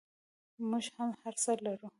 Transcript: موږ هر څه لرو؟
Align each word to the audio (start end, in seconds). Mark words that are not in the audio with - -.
موږ 0.69 0.85
هر 1.23 1.33
څه 1.41 1.51
لرو؟ 1.65 1.87